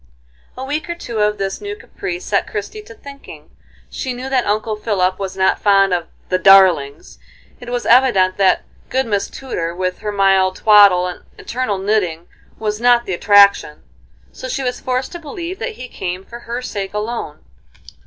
A 0.57 0.63
week 0.65 0.89
or 0.89 0.95
two 0.95 1.19
of 1.19 1.37
this 1.37 1.61
new 1.61 1.75
caprice 1.75 2.25
set 2.25 2.47
Christie 2.47 2.81
to 2.81 2.95
thinking. 2.95 3.51
She 3.87 4.13
knew 4.13 4.29
that 4.29 4.47
Uncle 4.47 4.75
Philip 4.75 5.19
was 5.19 5.37
not 5.37 5.59
fond 5.59 5.93
of 5.93 6.07
"the 6.29 6.39
darlings;" 6.39 7.19
it 7.59 7.69
was 7.69 7.85
evident 7.85 8.37
that 8.37 8.63
good 8.89 9.05
Miss 9.05 9.29
Tudor, 9.29 9.75
with 9.75 9.99
her 9.99 10.11
mild 10.11 10.55
twaddle 10.55 11.05
and 11.05 11.23
eternal 11.37 11.77
knitting, 11.77 12.27
was 12.57 12.81
not 12.81 13.05
the 13.05 13.13
attraction, 13.13 13.83
so 14.31 14.49
she 14.49 14.63
was 14.63 14.79
forced 14.79 15.11
to 15.11 15.19
believe 15.19 15.59
that 15.59 15.73
he 15.73 15.87
came 15.87 16.25
for 16.25 16.39
her 16.39 16.63
sake 16.63 16.95
alone. 16.95 17.45